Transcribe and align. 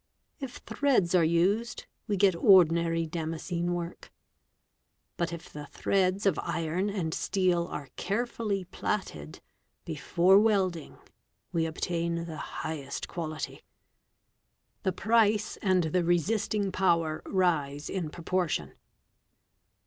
If 0.39 0.55
threads 0.65 1.13
are 1.13 1.23
used, 1.23 1.85
we 2.07 2.17
get 2.17 2.33
ordinary 2.35 3.05
Damascene 3.05 3.71
work; 3.75 4.11
but 5.15 5.31
if 5.31 5.53
the 5.53 5.67
threads 5.67 6.25
of 6.25 6.39
iron 6.41 6.89
and 6.89 7.13
steel 7.13 7.67
are 7.67 7.87
carefully 7.97 8.63
plaited 8.65 9.41
before 9.85 10.39
welding, 10.39 10.97
we 11.51 11.67
obtain 11.67 12.25
the 12.25 12.37
highest 12.65 13.07
quality. 13.07 13.61
The 14.81 14.91
price 14.91 15.57
and 15.57 15.83
the 15.83 16.03
resisting 16.03 16.71
power 16.71 17.21
rise 17.27 17.87
in 17.87 18.09
proportion. 18.09 18.73